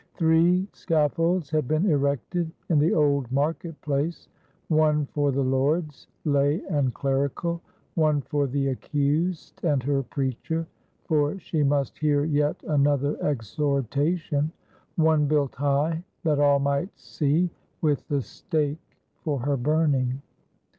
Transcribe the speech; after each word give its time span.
Three 0.15 0.67
scaffolds 0.73 1.51
had 1.51 1.67
been 1.67 1.85
erected 1.87 2.51
in 2.69 2.79
the 2.79 2.91
old 2.91 3.31
Market 3.31 3.79
Place: 3.81 4.29
one 4.67 5.05
for 5.05 5.31
the 5.31 5.43
lords, 5.43 6.07
lay 6.25 6.59
and 6.71 6.91
clerical; 6.91 7.61
one 7.93 8.21
for 8.23 8.47
the 8.47 8.69
ac 8.69 8.79
cused 8.81 9.63
and 9.63 9.83
her 9.83 10.01
preacher— 10.01 10.65
for 11.07 11.37
she 11.37 11.61
must 11.61 11.99
hear 11.99 12.23
yet 12.23 12.63
another 12.63 13.15
exhortation; 13.23 14.51
one 14.95 15.27
built 15.27 15.53
high 15.53 16.03
that 16.23 16.39
all 16.39 16.57
might 16.57 16.97
see, 16.97 17.51
with 17.81 18.07
the 18.07 18.23
stake 18.23 18.97
for 19.19 19.37
her 19.41 19.55
burning. 19.55 20.19